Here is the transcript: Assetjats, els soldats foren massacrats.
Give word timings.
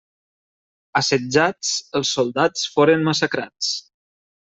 Assetjats, 1.01 1.75
els 2.01 2.17
soldats 2.19 2.67
foren 2.79 3.09
massacrats. 3.11 3.75